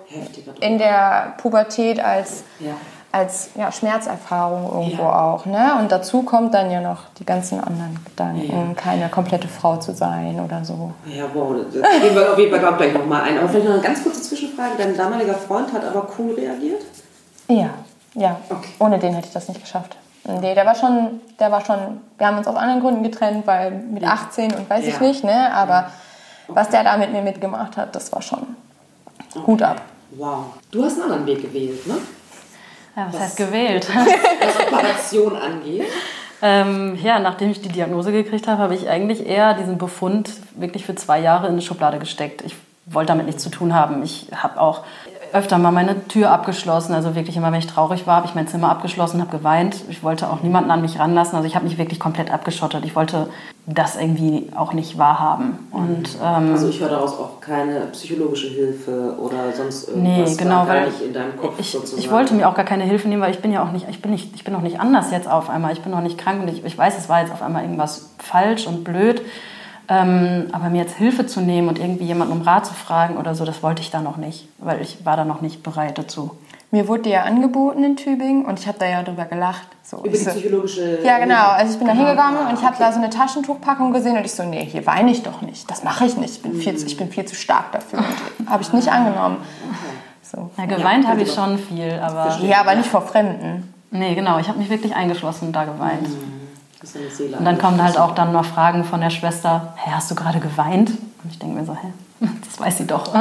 [0.60, 2.72] in der Pubertät als Ja.
[3.12, 5.46] als ja, Schmerzerfahrung irgendwo auch.
[5.46, 5.76] Ne?
[5.80, 10.38] Und dazu kommt dann ja noch die ganzen anderen Gedanken, keine komplette Frau zu sein
[10.38, 10.92] oder so.
[11.06, 13.38] Ja, wow, das gehen wir auf jeden Fall gleich nochmal ein.
[13.38, 14.72] Aber vielleicht noch eine ganz kurze Zwischenfrage.
[14.78, 16.82] Dein damaliger Freund hat aber cool reagiert?
[17.48, 17.70] Ja,
[18.14, 18.36] ja.
[18.50, 18.70] Okay.
[18.80, 19.96] Ohne den hätte ich das nicht geschafft.
[20.28, 21.78] Nee, der war schon, der war schon,
[22.18, 25.52] wir haben uns aus anderen Gründen getrennt, weil mit 18 und weiß ich nicht, ne?
[25.54, 25.86] Aber
[26.48, 28.56] was der da mit mir mitgemacht hat, das war schon
[29.46, 29.82] Hut ab.
[30.12, 30.44] Wow.
[30.70, 31.96] Du hast einen anderen Weg gewählt, ne?
[32.96, 33.86] Ja, was heißt gewählt?
[33.94, 35.84] Was Operation angeht.
[36.40, 40.86] Ähm, ja, nachdem ich die Diagnose gekriegt habe, habe ich eigentlich eher diesen Befund wirklich
[40.86, 42.42] für zwei Jahre in eine Schublade gesteckt.
[42.42, 42.56] Ich
[42.86, 44.02] wollte damit nichts zu tun haben.
[44.02, 44.84] Ich habe auch
[45.36, 46.94] öfter mal meine Tür abgeschlossen.
[46.94, 49.76] Also wirklich immer, wenn ich traurig war, habe ich mein Zimmer abgeschlossen, habe geweint.
[49.88, 51.36] Ich wollte auch niemanden an mich ranlassen.
[51.36, 52.84] Also ich habe mich wirklich komplett abgeschottet.
[52.84, 53.28] Ich wollte
[53.66, 55.58] das irgendwie auch nicht wahrhaben.
[55.72, 60.30] Und, ähm, also ich höre daraus auch keine psychologische Hilfe oder sonst irgendwas.
[60.30, 62.00] Nee, genau, weil nicht in deinem Kopf ich, sozusagen.
[62.00, 64.00] ich wollte mir auch gar keine Hilfe nehmen, weil ich bin ja auch nicht, ich
[64.00, 65.72] bin nicht, ich bin auch nicht anders jetzt auf einmal.
[65.72, 68.10] Ich bin auch nicht krank und ich, ich weiß, es war jetzt auf einmal irgendwas
[68.18, 69.20] falsch und blöd.
[69.88, 73.34] Ähm, aber mir jetzt Hilfe zu nehmen und irgendwie jemanden um Rat zu fragen oder
[73.34, 76.32] so, das wollte ich da noch nicht, weil ich war da noch nicht bereit dazu.
[76.72, 79.68] Mir wurde ja angeboten in Tübingen und ich habe da ja drüber gelacht.
[79.84, 80.98] So, Über die so, psychologische.
[81.04, 81.50] Ja, genau.
[81.50, 82.06] Also ich bin da Genau.
[82.06, 82.82] hingegangen Ah, und ich habe okay.
[82.84, 85.70] da so eine Taschentuchpackung gesehen und ich so, nee, hier weine ich doch nicht.
[85.70, 86.34] Das mache ich nicht.
[86.34, 88.00] Ich bin, viel, zu, ich bin viel zu stark dafür.
[88.48, 89.36] Habe ich nicht angenommen.
[90.22, 90.50] So.
[90.58, 92.50] Ja, geweint Ja, habe ich schon viel, aber Verstehe.
[92.50, 93.72] Ja, aber nicht vor Fremden.
[93.92, 96.04] nee, genau, ich habe mich wirklich eingeschlossen und da geweint.
[96.08, 96.18] Seele
[97.38, 100.40] Und dann kommen halt auch dann noch Fragen von der Schwester, hey, hast du gerade
[100.40, 100.90] geweint?
[100.90, 101.92] Und ich denke mir so, hä,
[102.44, 103.12] das weiß sie doch.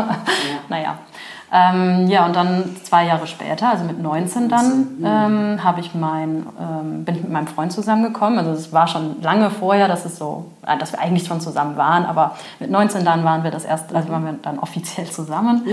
[0.70, 0.98] naja.
[1.52, 6.46] Ähm, ja, und dann zwei Jahre später, also mit 19 dann, ähm, habe ich mein,
[6.60, 8.40] ähm, bin ich mit meinem Freund zusammengekommen.
[8.40, 11.78] Also es war schon lange vorher, dass es so, äh, dass wir eigentlich schon zusammen
[11.78, 15.66] waren, aber mit 19 dann waren wir das erst, also waren wir dann offiziell zusammen.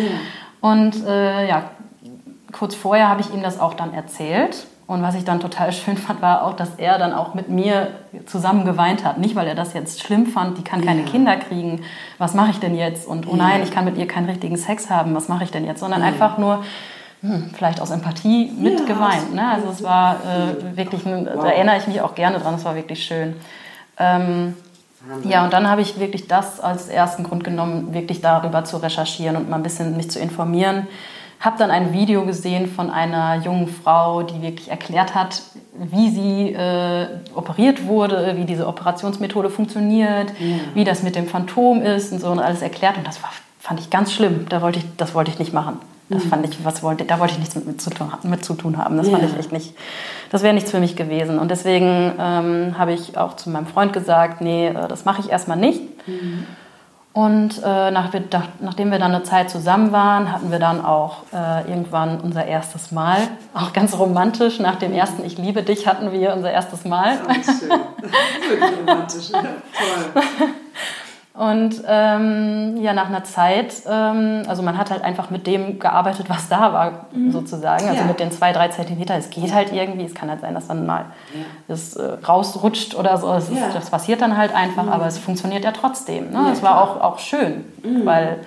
[0.61, 1.62] Und äh, ja,
[2.53, 4.66] kurz vorher habe ich ihm das auch dann erzählt.
[4.87, 7.88] Und was ich dann total schön fand, war auch, dass er dann auch mit mir
[8.27, 9.18] zusammen geweint hat.
[9.18, 11.07] Nicht, weil er das jetzt schlimm fand, die kann keine Ja.
[11.07, 11.83] Kinder kriegen,
[12.18, 13.07] was mache ich denn jetzt?
[13.07, 15.64] Und oh nein, ich kann mit ihr keinen richtigen Sex haben, was mache ich denn
[15.64, 15.81] jetzt?
[15.81, 16.64] Sondern einfach nur,
[17.23, 19.33] hm, vielleicht aus Empathie mit Ja, geweint.
[19.33, 19.49] Ne?
[19.49, 22.75] Also es war äh, wirklich, ein, da erinnere ich mich auch gerne dran, es war
[22.75, 23.37] wirklich schön.
[23.99, 24.57] Ähm,
[25.25, 29.37] ja, und dann habe ich wirklich das als ersten Grund genommen, wirklich darüber zu recherchieren
[29.37, 30.87] und mal ein bisschen mich zu informieren.
[31.43, 35.43] Habe dann ein Video gesehen von einer jungen Frau, die wirklich erklärt hat,
[35.75, 40.33] wie sie äh, operiert wurde, wie diese Operationsmethode funktioniert,
[40.75, 42.97] wie das mit dem Phantom ist und so und alles erklärt.
[42.97, 44.47] Und das war, fand ich ganz schlimm.
[44.51, 45.79] Da wollte ich, das wollte ich nicht machen.
[46.09, 48.55] Das fand ich, was wollte, da wollte ich nichts mit, mit, zu, tun, mit zu
[48.55, 48.97] tun haben.
[48.99, 49.29] Das fand Ja.
[49.31, 49.75] ich echt nicht,
[50.31, 51.39] das wäre nichts für mich gewesen.
[51.41, 55.31] Und deswegen ähm, habe ich auch zu meinem Freund gesagt, nee, äh, das mache ich
[55.31, 55.81] erstmal nicht.
[57.14, 61.25] Und äh, nach, nach, nachdem wir dann eine Zeit zusammen waren, hatten wir dann auch
[61.35, 63.29] äh, irgendwann unser erstes Mal.
[63.53, 64.59] Auch ganz romantisch.
[64.61, 67.18] Nach dem ersten Ich liebe dich hatten wir unser erstes Mal.
[67.29, 67.70] Das ist schön.
[68.48, 69.31] Wirklich romantisch.
[69.31, 70.22] Ja, toll.
[71.35, 76.29] Und ähm, ja, nach einer Zeit, ähm, also man hat halt einfach mit dem gearbeitet,
[76.29, 77.88] was da war, sozusagen.
[77.88, 78.05] Also Ja.
[78.07, 79.14] mit den zwei, drei Zentimeter.
[79.16, 80.05] Es geht halt irgendwie.
[80.05, 81.07] Es kann halt sein, dass dann mal
[81.68, 83.33] das äh, rausrutscht oder so.
[83.33, 83.71] Es ist, Ja.
[83.73, 86.31] Das passiert dann halt einfach, aber es funktioniert ja trotzdem.
[86.33, 86.38] Ne?
[86.49, 87.64] Ja, es war auch, auch schön,
[88.05, 88.40] weil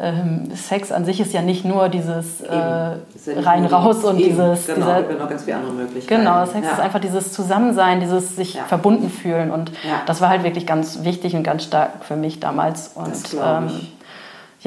[0.00, 4.18] ähm, Sex an sich ist ja nicht nur dieses äh, ja rein nur- raus und
[4.20, 6.20] Eben, dieses Genau, dieser, gibt ja noch ganz viele andere Möglichkeiten.
[6.22, 6.72] Genau, Sex ja.
[6.72, 8.64] ist einfach dieses Zusammensein, dieses sich Ja.
[8.64, 9.50] verbunden fühlen.
[9.50, 9.72] Und
[10.06, 12.92] das war halt wirklich ganz wichtig und ganz stark für mich damals.
[12.94, 13.97] Und Das ich.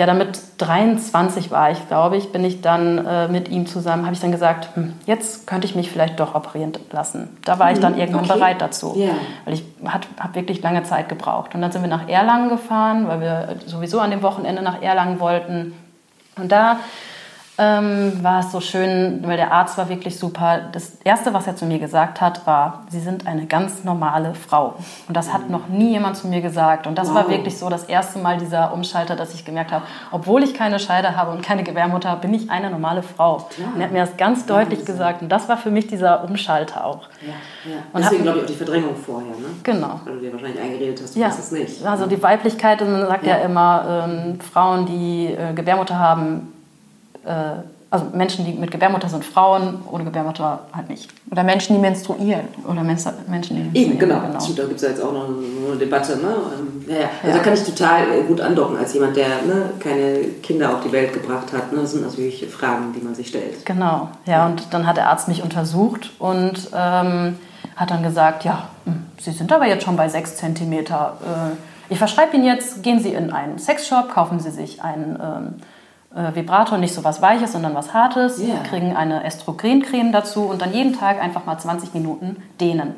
[0.02, 4.06] Ja, dann mit 23 war ich, glaube ich, bin ich dann äh, mit ihm zusammen,
[4.06, 7.38] habe ich dann gesagt, hm, jetzt könnte ich mich vielleicht doch operieren lassen.
[7.46, 8.34] Da war ich dann irgendwann okay.
[8.34, 8.96] bereit dazu.
[8.98, 9.12] Ja.
[9.46, 11.54] Weil ich habe wirklich lange Zeit gebraucht.
[11.54, 15.20] Und dann sind wir nach Erlangen gefahren, weil wir sowieso an dem Wochenende nach Erlangen
[15.20, 15.76] wollten.
[16.36, 16.80] Und da
[17.62, 20.62] ähm, war es so schön, weil der Arzt war wirklich super.
[20.71, 24.74] Das Erste, was er zu mir gesagt hat, war, Sie sind eine ganz normale Frau.
[25.08, 26.88] Und das hat noch nie jemand zu mir gesagt.
[26.88, 27.32] Und das war Wow.
[27.32, 31.15] wirklich so das erste Mal dieser Umschalter, dass ich gemerkt habe, obwohl ich keine Scheide
[31.15, 33.47] habe und keine Gebärmutter, bin ich eine normale Frau.
[33.76, 35.21] Und er hat mir das ganz deutlich gesagt.
[35.21, 37.02] Und das war für mich dieser Umschalter auch.
[37.21, 37.78] Ja, ja.
[37.93, 39.45] Und Deswegen glaube ich auch die Verdrängung vorher, ne?
[39.62, 40.00] Genau.
[40.04, 41.86] Weil du dir wahrscheinlich eingeredet hast, du Ja, weißt es nicht.
[41.86, 43.43] also die Weiblichkeit, man sagt ja, Ja.
[43.45, 46.54] immer, ähm, Frauen, die äh, Gebärmutter haben,
[47.25, 51.10] äh, also Menschen, die mit Gebärmutter sind Frauen, ohne Gebärmutter halt nicht.
[51.29, 52.47] Oder Menschen, die menstruieren.
[52.65, 54.39] Oder Menschen, die Eben, menstruieren, genau.
[54.39, 56.13] Stimmt, da gibt es ja jetzt auch noch eine Debatte.
[56.13, 56.34] Ne?
[56.57, 57.10] Ähm, Ja, ja.
[57.21, 60.84] Also da kann ich total äh, gut andocken als jemand, der ne, keine Kinder auf
[60.86, 61.73] die Welt gebracht hat.
[61.73, 61.81] Ne?
[61.81, 63.65] Das sind natürlich Fragen, die man sich stellt.
[63.65, 67.38] Genau, ja, und dann hat der Arzt mich untersucht und ähm,
[67.75, 70.73] hat dann gesagt, ja, hm, Sie sind aber jetzt schon bei 6 cm.
[70.73, 70.86] Äh,
[71.89, 75.53] ich verschreibe Ihnen jetzt, gehen Sie in einen Sexshop, kaufen Sie sich einen ähm,
[76.15, 78.56] äh, Vibrator, nicht so was Weiches, sondern was Hartes, Ja.
[78.69, 82.95] kriegen eine Östrogencreme dazu und dann jeden Tag einfach mal 20 Minuten dehnen.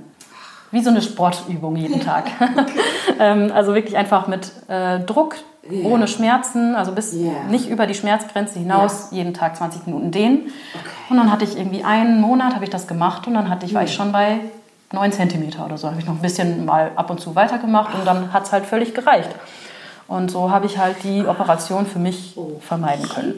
[0.71, 2.26] Wie so eine Sportübung jeden Tag.
[3.19, 5.36] ähm, also wirklich einfach mit äh, Druck,
[5.69, 5.88] Ja.
[5.88, 7.32] ohne Schmerzen, also bis Ja.
[7.49, 10.52] nicht über die Schmerzgrenze hinaus, jeden Tag 20 Minuten dehnen.
[11.10, 13.73] Und dann hatte ich irgendwie einen Monat, habe ich das gemacht und dann hatte ich,
[13.73, 14.39] war ich schon bei
[14.91, 15.88] 9 Zentimeter oder so.
[15.88, 18.65] Habe ich noch ein bisschen mal ab und zu weitergemacht und dann hat es halt
[18.65, 19.30] völlig gereicht.
[20.08, 23.34] Und so habe ich halt die Operation für mich vermeiden können.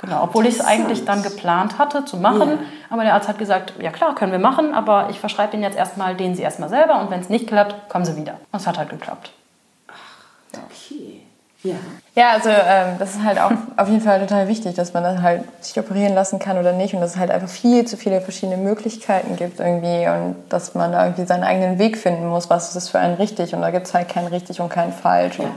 [0.00, 2.48] Genau, obwohl ich es eigentlich dann geplant hatte zu machen.
[2.48, 2.58] Ja.
[2.88, 5.76] Aber der Arzt hat gesagt, ja klar, können wir machen, aber ich verschreibe Ihnen jetzt
[5.76, 8.34] erstmal, den Sie erstmal selber und wenn es nicht klappt, kommen Sie wieder.
[8.50, 9.30] Und es hat halt geklappt.
[10.52, 11.20] Okay.
[11.62, 11.74] Ja.
[12.14, 15.22] Ja, also ähm, das ist halt auch auf jeden Fall total wichtig, dass man dann
[15.22, 18.22] halt sich operieren lassen kann oder nicht und dass es halt einfach viel zu viele
[18.22, 22.74] verschiedene Möglichkeiten gibt irgendwie und dass man da irgendwie seinen eigenen Weg finden muss, was
[22.74, 25.38] ist für einen richtig und da gibt es halt kein richtig und kein falsch.
[25.38, 25.44] Ja.
[25.44, 25.52] Und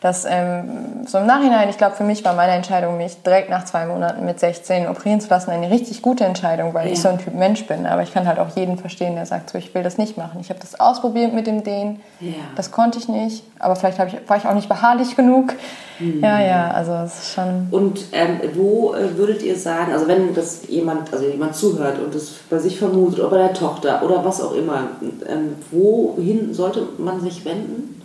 [0.00, 3.66] dass ähm, so im Nachhinein, ich glaube, für mich war meine Entscheidung, mich direkt nach
[3.66, 6.92] zwei Monaten mit 16 operieren zu lassen, eine richtig gute Entscheidung, weil ja.
[6.94, 7.84] ich so ein Typ Mensch bin.
[7.84, 10.40] Aber ich kann halt auch jeden verstehen, der sagt, so, ich will das nicht machen.
[10.40, 12.32] Ich habe das ausprobiert mit dem Dehnen, ja.
[12.56, 15.52] das konnte ich nicht, aber vielleicht ich, war ich auch nicht beharrlich genug.
[15.98, 16.22] Mhm.
[16.22, 17.68] Ja, ja, also es ist schon.
[17.70, 22.14] Und ähm, wo äh, würdet ihr sagen, also wenn das jemand, also jemand zuhört und
[22.14, 24.88] das bei sich vermutet oder bei der Tochter oder was auch immer,
[25.28, 28.00] ähm, wohin sollte man sich wenden?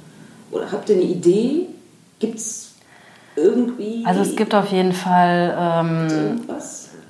[0.51, 1.67] Oder habt ihr eine Idee?
[2.19, 2.75] Gibt es
[3.35, 4.03] irgendwie.
[4.05, 5.55] Also es gibt auf jeden Fall.
[5.59, 6.39] Ähm,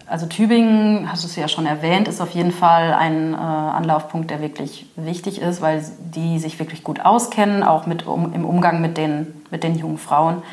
[0.07, 4.29] Also Tübingen, hast du es ja schon erwähnt, ist auf jeden Fall ein äh, Anlaufpunkt,
[4.29, 8.81] der wirklich wichtig ist, weil die sich wirklich gut auskennen, auch mit, um, im Umgang
[8.81, 10.43] mit den, mit den jungen Frauen.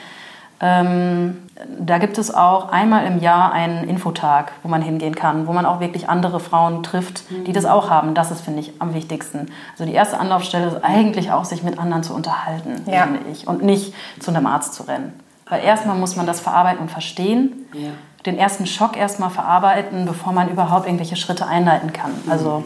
[0.62, 1.38] Ähm,
[1.78, 5.66] da gibt es auch einmal im Jahr einen Infotag, wo man hingehen kann, wo man
[5.66, 8.14] auch wirklich andere Frauen trifft, die das auch haben.
[8.14, 9.48] Das ist, finde ich, am wichtigsten.
[9.72, 13.04] Also die erste Anlaufstelle ist eigentlich auch, sich mit anderen zu unterhalten, ja.
[13.04, 15.12] finde ich, und nicht zu einem Arzt zu rennen.
[15.48, 17.66] Weil erstmal muss man das verarbeiten und verstehen.
[17.72, 17.90] Ja.
[18.24, 22.12] Den ersten Schock erstmal verarbeiten, bevor man überhaupt irgendwelche Schritte einleiten kann.
[22.30, 22.64] Also mhm.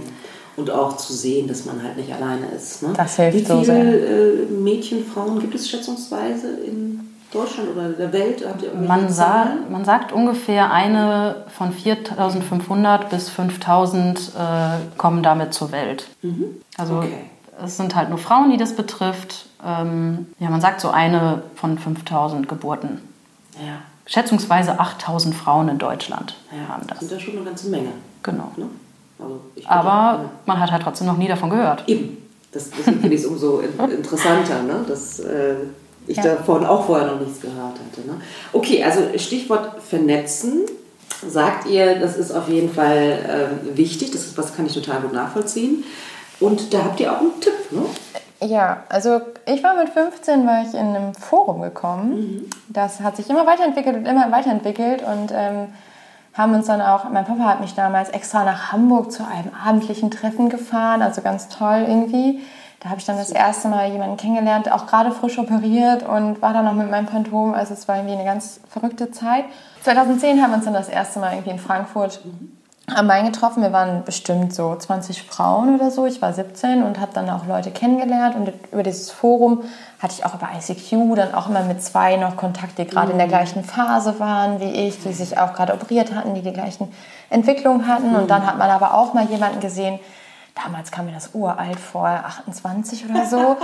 [0.58, 2.82] und auch zu sehen, dass man halt nicht alleine ist.
[2.82, 2.90] Ne?
[2.94, 3.84] Das hilft Wie viele so sehr.
[3.84, 7.05] Äh, Mädchen, Frauen gibt es schätzungsweise in
[7.36, 8.44] Deutschland oder der Welt?
[8.86, 16.08] man, sagt, man sagt ungefähr eine von 4.500 bis 5.000 äh, kommen damit zur Welt.
[16.22, 16.56] Mhm.
[16.76, 17.24] Also okay.
[17.64, 19.46] es sind halt nur Frauen, die das betrifft.
[19.64, 23.00] Ähm, ja, man sagt so eine von 5.000 Geburten.
[23.54, 23.78] Ja.
[24.06, 27.00] Schätzungsweise 8.000 Frauen in Deutschland ja, haben das.
[27.00, 27.90] Das sind ja schon eine ganze Menge.
[28.22, 28.52] Genau.
[28.56, 28.66] Ne?
[29.18, 30.30] Also Aber ja.
[30.46, 31.84] man hat halt trotzdem noch nie davon gehört.
[31.88, 32.18] Eben.
[32.52, 34.62] Das, deswegen finde ich es umso interessanter.
[34.62, 34.84] Ne?
[34.86, 35.56] Das, äh,
[36.06, 36.22] ich ja.
[36.22, 38.06] davon auch vorher noch nichts gehört hatte.
[38.06, 38.20] Ne?
[38.52, 40.62] Okay, also Stichwort vernetzen.
[41.26, 45.00] Sagt ihr, das ist auf jeden Fall äh, wichtig, das ist, was kann ich total
[45.00, 45.84] gut nachvollziehen.
[46.40, 47.82] Und da habt ihr auch einen Tipp, ne?
[48.42, 52.10] Ja, also ich war mit 15, war ich in einem Forum gekommen.
[52.10, 52.50] Mhm.
[52.68, 55.68] Das hat sich immer weiterentwickelt und immer weiterentwickelt und ähm,
[56.36, 60.10] haben uns dann auch, mein Papa hat mich damals extra nach Hamburg zu einem abendlichen
[60.10, 62.40] Treffen gefahren, also ganz toll irgendwie.
[62.80, 66.52] Da habe ich dann das erste Mal jemanden kennengelernt, auch gerade frisch operiert und war
[66.52, 67.54] dann noch mit meinem Phantom.
[67.54, 69.46] Also es war irgendwie eine ganz verrückte Zeit.
[69.82, 72.20] 2010 haben wir uns dann das erste Mal irgendwie in Frankfurt
[72.94, 73.62] am Main getroffen.
[73.62, 76.06] Wir waren bestimmt so 20 Frauen oder so.
[76.06, 78.36] Ich war 17 und habe dann auch Leute kennengelernt.
[78.36, 79.62] Und über dieses Forum
[80.00, 83.18] hatte ich auch über ICQ dann auch immer mit zwei noch Kontakt, die gerade in
[83.18, 83.30] der mhm.
[83.30, 86.92] gleichen Phase waren wie ich, die sich auch gerade operiert hatten, die die gleichen
[87.30, 88.14] Entwicklungen hatten.
[88.14, 89.98] Und dann hat man aber auch mal jemanden gesehen,
[90.54, 93.38] damals kam mir das uralt vor, 28 oder so.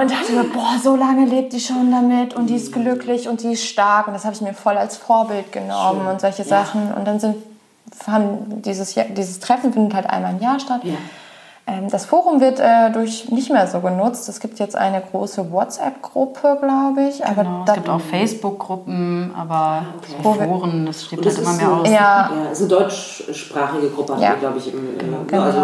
[0.00, 3.42] und dachte mir, boah, so lange lebt die schon damit und die ist glücklich und
[3.42, 4.08] die ist stark.
[4.08, 6.10] Und das habe ich mir voll als Vorbild genommen Schön.
[6.10, 6.48] und solche ja.
[6.48, 6.92] Sachen.
[6.92, 7.36] Und dann sind,
[8.06, 10.80] haben dieses, dieses Treffen findet halt einmal im Jahr statt.
[10.84, 10.94] Ja.
[11.66, 14.28] Ähm, das Forum wird äh, durch nicht mehr so genutzt.
[14.28, 17.24] Es gibt jetzt eine große WhatsApp-Gruppe, glaube ich.
[17.24, 20.44] Aber genau, es gibt auch Facebook-Gruppen, aber okay.
[20.44, 21.88] Foren, das steht halt immer mehr aus.
[21.88, 21.94] Ja.
[21.94, 24.34] ja, es ist eine deutschsprachige Gruppe, ja.
[24.34, 25.18] glaube ich, im, genau.
[25.26, 25.42] genau.
[25.42, 25.58] also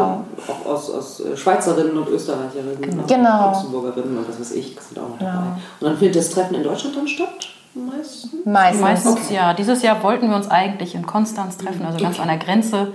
[0.49, 3.03] auch aus, aus Schweizerinnen und Österreicherinnen, genau.
[3.07, 3.47] genau.
[3.49, 5.31] Luxemburgerinnen und was weiß ich, sind auch noch genau.
[5.33, 5.47] dabei.
[5.81, 7.51] Und dann findet das Treffen in Deutschland dann statt?
[7.75, 8.81] Meistens?
[8.81, 9.55] Meistens, ja.
[9.55, 12.23] Dieses Jahr wollten wir uns eigentlich in Konstanz treffen, also ganz okay.
[12.23, 12.93] an der Grenze.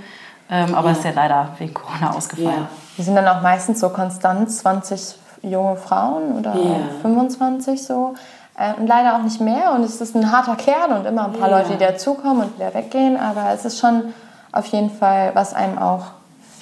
[0.49, 0.97] Ähm, aber ja.
[0.97, 2.49] ist ja leider wegen Corona ausgefallen.
[2.49, 2.69] Ja.
[2.97, 6.75] Wir sind dann auch meistens so konstant 20 junge Frauen oder ja.
[7.01, 8.13] 25 so.
[8.57, 9.73] Äh, und leider auch nicht mehr.
[9.73, 12.73] Und es ist ein harter Kern und immer ein paar Leute, die dazukommen und wieder
[12.73, 13.17] weggehen.
[13.17, 14.13] Aber es ist schon
[14.51, 16.05] auf jeden Fall, was einem auch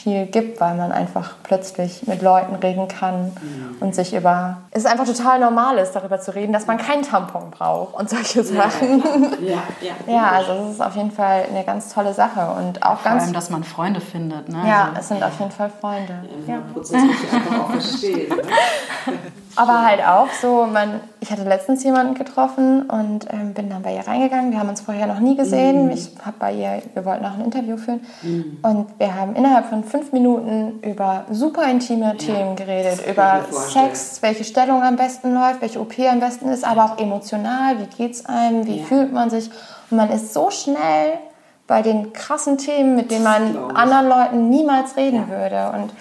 [0.04, 3.78] viel gibt, weil man einfach plötzlich mit Leuten reden kann mhm.
[3.80, 4.58] und sich über.
[4.72, 8.10] Es ist einfach total normal ist, darüber zu reden, dass man keinen Tampon braucht und
[8.10, 9.04] solche Sachen.
[9.44, 10.14] Ja, ja, ja.
[10.14, 13.24] ja also es ist auf jeden Fall eine ganz tolle Sache und auch Vor ganz.
[13.24, 14.50] allem, dass man Freunde findet.
[14.50, 14.62] Ne?
[14.66, 16.20] Ja, also, es sind auf jeden Fall Freunde.
[16.48, 16.62] Ja, ja.
[16.74, 18.30] Prozess einfach auch verstehen.
[18.30, 19.14] Ne?
[19.56, 23.96] Aber halt auch so, man, ich hatte letztens jemanden getroffen und ähm, bin dann bei
[23.96, 24.52] ihr reingegangen.
[24.52, 25.86] Wir haben uns vorher noch nie gesehen.
[25.86, 25.92] Mhm.
[25.92, 28.02] Ich habe bei ihr, wir wollten auch ein Interview führen.
[28.22, 28.58] Mhm.
[28.62, 32.14] Und wir haben innerhalb von fünf Minuten über super intime ja.
[32.14, 33.06] Themen geredet.
[33.08, 37.80] Über Sex, welche Stellung am besten läuft, welche OP am besten ist, aber auch emotional,
[37.80, 38.86] wie geht es einem, wie ja.
[38.86, 39.50] fühlt man sich.
[39.90, 41.20] Und man ist so schnell
[41.68, 45.40] bei den krassen Themen, mit denen man anderen Leuten niemals reden ja.
[45.40, 45.72] würde.
[45.78, 45.94] Und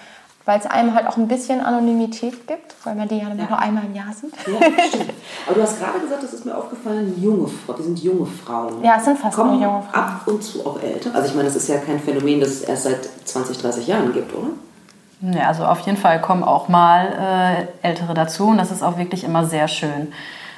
[0.45, 3.33] weil es einem halt auch ein bisschen Anonymität gibt, weil man die ja, ja.
[3.33, 4.33] nur einmal im Jahr sieht.
[4.45, 5.13] Ja, stimmt.
[5.45, 8.83] Aber du hast gerade gesagt, das ist mir aufgefallen, junge Frauen, die sind junge Frauen.
[8.83, 10.03] Ja, es sind fast Kommen nur junge Frauen.
[10.03, 11.11] ab und zu auch älter.
[11.13, 14.11] Also ich meine, das ist ja kein Phänomen, das es erst seit 20, 30 Jahren
[14.13, 14.49] gibt, oder?
[15.21, 18.97] Ja, also auf jeden Fall kommen auch mal äh, Ältere dazu und das ist auch
[18.97, 20.11] wirklich immer sehr schön.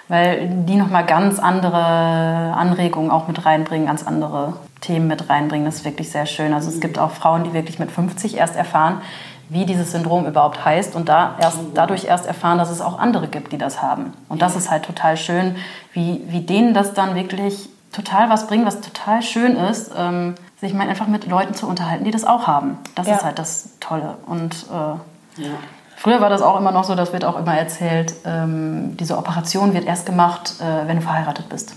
[0.08, 1.78] weil die nochmal ganz andere
[2.56, 5.66] Anregungen auch mit reinbringen, ganz andere Themen mit reinbringen.
[5.66, 6.54] Das ist wirklich sehr schön.
[6.54, 9.02] Also es gibt auch Frauen, die wirklich mit 50 erst erfahren,
[9.50, 13.28] wie dieses Syndrom überhaupt heißt und da erst, dadurch erst erfahren, dass es auch andere
[13.28, 14.14] gibt, die das haben.
[14.30, 15.56] Und das ist halt total schön,
[15.94, 20.74] wie, wie denen das dann wirklich total was bringt, was total schön ist, ähm, sich
[20.74, 22.78] mal einfach mit Leuten zu unterhalten, die das auch haben.
[22.96, 23.16] Das Ja.
[23.16, 24.16] ist halt das Tolle.
[24.26, 25.50] Und äh, Ja.
[25.98, 29.74] Früher war das auch immer noch so, das wird auch immer erzählt, ähm, diese Operation
[29.74, 31.74] wird erst gemacht, äh, wenn du verheiratet bist.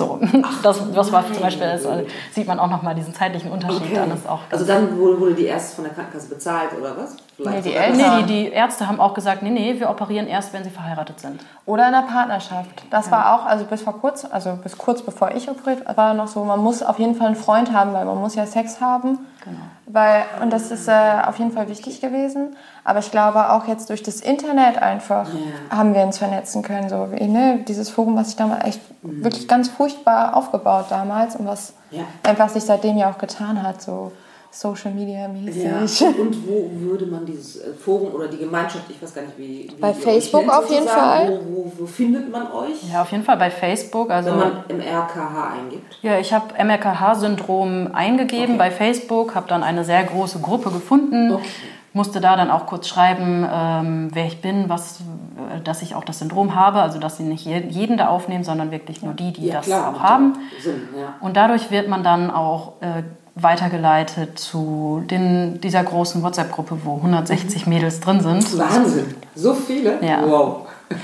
[0.00, 0.18] So,
[0.62, 3.96] das, das war zum Beispiel, das äh, sieht man auch nochmal diesen zeitlichen Unterschied Okay.
[3.96, 4.12] dann.
[4.12, 7.16] Ist auch also dann wurde, wurde die erst von der Krankenkasse bezahlt oder was?
[7.42, 7.96] Vielleicht Nee, die Eltern.
[7.96, 11.20] Nee, die, die Ärzte haben auch gesagt, nee, nee, wir operieren erst, wenn sie verheiratet
[11.20, 11.40] sind.
[11.66, 12.70] Oder in einer Partnerschaft.
[12.90, 16.26] Das war auch, also bis vor kurz, also bis kurz bevor ich operiert war noch
[16.28, 19.18] so, man muss auf jeden Fall einen Freund haben, weil man muss ja Sex haben.
[19.44, 19.56] Genau.
[19.86, 20.92] Weil, und das ist äh,
[21.26, 22.56] auf jeden Fall wichtig gewesen.
[22.84, 25.76] Aber ich glaube auch jetzt durch das Internet einfach Ja.
[25.76, 26.88] haben wir uns vernetzen können.
[26.88, 31.46] So wie, ne, dieses Forum, was sich damals echt wirklich ganz furchtbar aufgebaut damals und
[31.46, 32.02] was Ja.
[32.22, 34.12] einfach sich seitdem ja auch getan hat, so
[34.52, 35.62] Social Media mäßig.
[36.00, 36.08] Ja.
[36.20, 39.70] Und wo würde man dieses äh, Forum oder die Gemeinschaft, ich weiß gar nicht, wie.
[39.70, 40.88] wie Bei Facebook nennt auf jeden.
[40.88, 41.40] Fall.
[41.48, 42.90] Wo, wo, wo findet man euch?
[42.92, 44.10] Ja, auf jeden Fall bei Facebook.
[44.10, 45.98] Also, Wenn man im RKH eingibt.
[46.02, 48.58] ja, ich habe MRKH-Syndrom eingegeben Okay.
[48.58, 51.32] bei Facebook, habe dann eine sehr große Gruppe gefunden.
[51.32, 51.44] Okay.
[51.92, 56.04] Musste da dann auch kurz schreiben, ähm, wer ich bin, was, äh, dass ich auch
[56.04, 59.32] das Syndrom habe, also dass sie nicht je- jeden da aufnehmen, sondern wirklich nur die,
[59.32, 59.94] die Ja, das klar.
[59.96, 60.34] auch haben.
[60.62, 61.14] Sinn, ja.
[61.20, 63.02] Und dadurch wird man dann auch äh,
[63.42, 68.58] weitergeleitet zu den, dieser großen WhatsApp-Gruppe, wo 160 Mädels drin sind.
[68.58, 69.14] Wahnsinn.
[69.34, 70.04] So viele?
[70.04, 70.26] Ja.
[70.26, 70.66] Wow.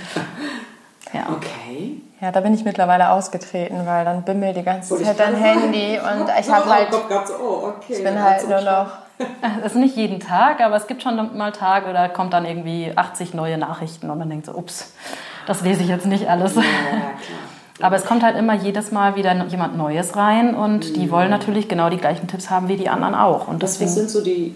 [1.13, 1.29] Ja.
[1.35, 2.03] Okay.
[2.21, 5.37] Ja, da bin ich mittlerweile ausgetreten, weil dann bimmelt die ganze Wollte Zeit ich dein.
[5.37, 6.89] Handy und ich habe halt,
[7.41, 7.95] oh, okay.
[7.95, 8.89] ich bin halt nur noch
[9.61, 12.93] Es ist nicht jeden Tag, aber es gibt schon mal Tage, da kommt dann irgendwie
[12.95, 14.93] 80 neue Nachrichten und man denkt so, ups,
[15.47, 16.55] das lese ich jetzt nicht alles.
[16.55, 17.13] Ja, klar.
[17.81, 21.69] Aber es kommt halt immer jedes Mal wieder jemand Neues rein und die wollen natürlich
[21.69, 23.49] genau die gleichen Tipps haben wie die anderen auch.
[23.49, 24.55] Und Was, was deswegen, sind so die,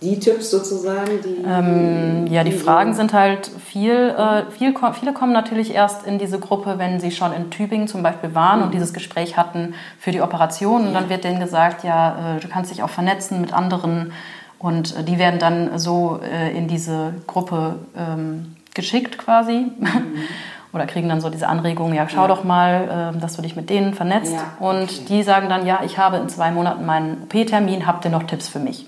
[0.00, 1.10] die Tipps sozusagen?
[1.22, 6.18] Die, ähm, ja, die Fragen sind halt viel, äh, viel, viele kommen natürlich erst in
[6.18, 10.10] diese Gruppe, wenn sie schon in Tübingen zum Beispiel waren und dieses Gespräch hatten für
[10.10, 10.86] die Operation.
[10.86, 14.12] Und dann wird denen gesagt, ja, äh, du kannst dich auch vernetzen mit anderen
[14.58, 19.66] und äh, die werden dann so äh, in diese Gruppe ähm, geschickt quasi.
[20.74, 22.26] Oder kriegen dann so diese Anregungen, ja, schau Ja.
[22.28, 24.32] doch mal, äh, dass du dich mit denen vernetzt.
[24.32, 25.04] Ja, Und okay.
[25.08, 28.48] die sagen dann, ja, ich habe in zwei Monaten meinen OP-Termin, habt ihr noch Tipps
[28.48, 28.86] für mich?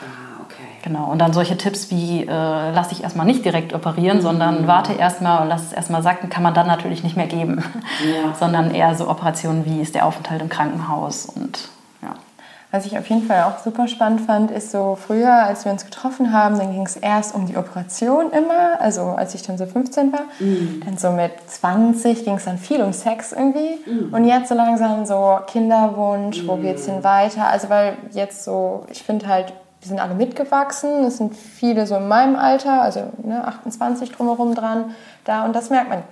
[0.00, 0.56] Ah, okay.
[0.82, 2.26] Genau, und dann solche Tipps wie, äh,
[2.72, 4.22] lass dich erstmal nicht direkt operieren, Mhm.
[4.22, 7.62] sondern warte erstmal und lass es erstmal sacken, kann man dann natürlich nicht mehr geben.
[8.04, 8.34] Ja.
[8.38, 11.68] sondern eher so Operationen wie ist der Aufenthalt im Krankenhaus und.
[12.70, 15.86] Was ich auf jeden Fall auch super spannend fand, ist so früher, als wir uns
[15.86, 19.64] getroffen haben, dann ging es erst um die Operation immer, also als ich dann so
[19.64, 20.24] 15 war.
[20.84, 23.78] Dann so mit 20 ging es dann viel um Sex irgendwie.
[24.12, 27.46] Und jetzt so langsam so Kinderwunsch, wo geht's hin weiter?
[27.48, 31.96] Also weil jetzt so, ich finde halt, wir sind alle mitgewachsen, es sind viele so
[31.96, 36.02] in meinem Alter, also ne, 28 drumherum dran da und das merkt man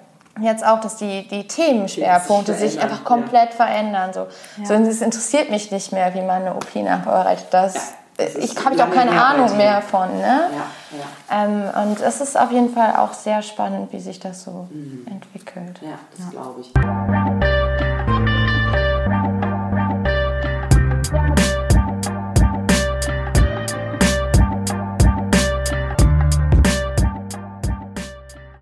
[0.40, 4.12] jetzt auch, dass die, die Themenschwerpunkte sich sich einfach komplett verändern.
[4.12, 4.26] So.
[4.64, 7.46] so, und es interessiert mich nicht mehr, wie man eine OP nachbereitet.
[7.50, 10.08] Das, das ist ich habe ich auch keine lange Ahnung mehr von.
[10.18, 10.50] Ne?
[10.50, 11.44] Ja, ja.
[11.44, 14.68] Ähm, und es ist auf jeden Fall auch sehr spannend, wie sich das so
[15.06, 15.80] entwickelt.
[15.82, 17.65] Ja, das glaube ich.